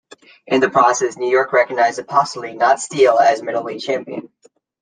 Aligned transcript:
In 0.47 0.61
the 0.61 0.69
process, 0.71 1.15
New 1.15 1.29
York 1.29 1.53
recognized 1.53 1.99
Apostoli, 1.99 2.57
not 2.57 2.79
Steele 2.79 3.19
as 3.19 3.43
middleweight 3.43 3.81
champion. 3.83 4.31